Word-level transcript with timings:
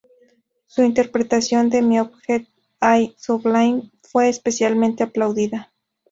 Su 0.65 0.81
interpretación 0.81 1.69
de 1.69 1.83
‘’My 1.83 1.99
Object 1.99 2.49
All 2.79 3.13
Sublime’’ 3.19 3.91
fue 4.01 4.29
especialmente 4.29 5.03
aplaudida. 5.03 5.71